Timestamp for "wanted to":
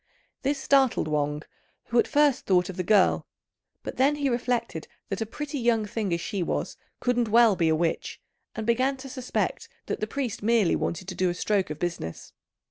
10.75-11.13